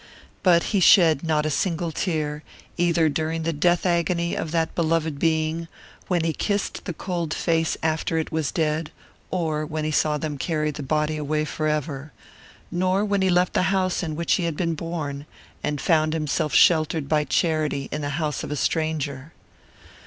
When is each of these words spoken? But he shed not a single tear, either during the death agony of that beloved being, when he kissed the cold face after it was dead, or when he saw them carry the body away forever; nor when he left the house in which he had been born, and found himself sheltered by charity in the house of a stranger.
But 0.41 0.63
he 0.73 0.79
shed 0.79 1.23
not 1.23 1.45
a 1.45 1.51
single 1.51 1.91
tear, 1.91 2.41
either 2.75 3.07
during 3.07 3.43
the 3.43 3.53
death 3.53 3.85
agony 3.85 4.33
of 4.33 4.49
that 4.49 4.73
beloved 4.73 5.19
being, 5.19 5.67
when 6.07 6.23
he 6.23 6.33
kissed 6.33 6.85
the 6.85 6.93
cold 6.93 7.35
face 7.35 7.77
after 7.83 8.17
it 8.17 8.31
was 8.31 8.51
dead, 8.51 8.89
or 9.29 9.63
when 9.63 9.85
he 9.85 9.91
saw 9.91 10.17
them 10.17 10.39
carry 10.39 10.71
the 10.71 10.81
body 10.81 11.17
away 11.17 11.45
forever; 11.45 12.13
nor 12.71 13.05
when 13.05 13.21
he 13.21 13.29
left 13.29 13.53
the 13.53 13.61
house 13.69 14.01
in 14.01 14.15
which 14.15 14.33
he 14.33 14.45
had 14.45 14.57
been 14.57 14.73
born, 14.73 15.27
and 15.63 15.79
found 15.79 16.13
himself 16.13 16.51
sheltered 16.51 17.07
by 17.07 17.23
charity 17.23 17.87
in 17.91 18.01
the 18.01 18.09
house 18.17 18.43
of 18.43 18.49
a 18.49 18.55
stranger. 18.55 19.33